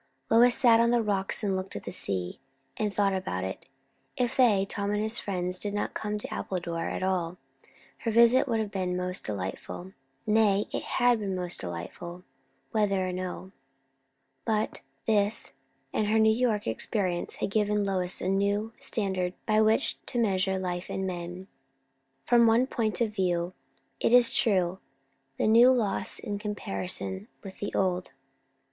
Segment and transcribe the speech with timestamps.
[0.31, 2.39] Lois sat on the rocks and looked at the sea,
[2.75, 3.67] and thought about it.
[4.17, 7.37] If they, Tom and his friends, had not come to Appledore at all,
[7.99, 9.91] her visit would have been most delightful;
[10.25, 12.23] nay, it had been most delightful,
[12.71, 13.51] whether or no;
[14.43, 15.53] but this
[15.93, 20.57] and her New York experience had given Lois a new standard by which to measure
[20.57, 21.45] life and men.
[22.25, 23.53] From one point of view,
[23.99, 24.79] it is true,
[25.37, 28.09] the new lost in comparison with the old.